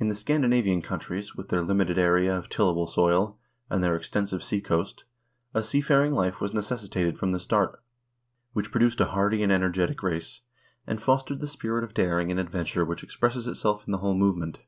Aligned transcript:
In 0.00 0.08
the 0.08 0.16
Scandinavian 0.16 0.82
countries, 0.82 1.36
with 1.36 1.48
their 1.48 1.62
limited 1.62 1.96
area 1.96 2.36
of 2.36 2.48
tillable 2.48 2.88
soil, 2.88 3.38
and 3.70 3.84
their 3.84 3.94
extensive 3.94 4.42
seacoast, 4.42 5.04
a 5.54 5.62
seafaring 5.62 6.12
life 6.12 6.40
was 6.40 6.52
necessitated 6.52 7.16
from 7.16 7.30
the 7.30 7.38
start, 7.38 7.80
which 8.52 8.72
produced 8.72 9.00
a 9.00 9.04
hardy 9.14 9.44
and 9.44 9.52
energetic 9.52 10.02
race, 10.02 10.40
and 10.88 11.00
fos 11.00 11.22
tered 11.22 11.38
the 11.38 11.46
spirit 11.46 11.84
of 11.84 11.94
daring 11.94 12.32
and 12.32 12.40
adventure 12.40 12.84
which 12.84 13.04
expresses 13.04 13.46
itself 13.46 13.84
in 13.86 13.92
the 13.92 13.98
whole 13.98 14.14
movement. 14.16 14.58